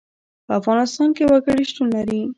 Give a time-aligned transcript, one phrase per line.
[0.45, 2.21] په افغانستان کې وګړي شتون لري.